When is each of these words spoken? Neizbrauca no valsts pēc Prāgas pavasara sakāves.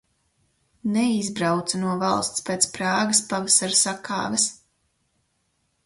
Neizbrauca 0.95 1.81
no 1.83 1.91
valsts 2.05 2.47
pēc 2.49 2.71
Prāgas 2.79 3.23
pavasara 3.35 3.79
sakāves. 3.85 4.49